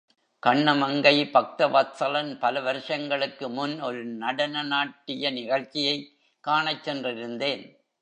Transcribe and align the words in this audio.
கண்ணமங்கை 0.43 1.13
பக்தவத்ஸலன் 1.33 2.39
பல 2.39 2.61
வருஷங்களுக்கு 2.61 3.49
முன் 3.49 3.81
ஒரு 3.81 4.05
நடன 4.05 4.63
நாட்டிய 4.63 5.31
நிகழ்ச்சியைக் 5.31 6.11
காணச் 6.39 6.89
சென்றிருந்தேன். 6.89 7.63